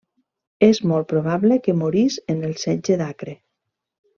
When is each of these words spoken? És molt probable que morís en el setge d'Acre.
És 0.67 0.79
molt 0.91 1.07
probable 1.11 1.59
que 1.67 1.77
morís 1.83 2.17
en 2.35 2.43
el 2.51 2.59
setge 2.65 2.99
d'Acre. 3.03 3.37